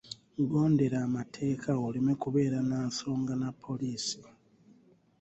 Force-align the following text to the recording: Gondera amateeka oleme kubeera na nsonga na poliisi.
Gondera 0.49 0.97
amateeka 1.07 1.69
oleme 1.85 2.13
kubeera 2.21 2.59
na 2.69 2.77
nsonga 2.89 3.33
na 3.41 3.49
poliisi. 3.63 4.19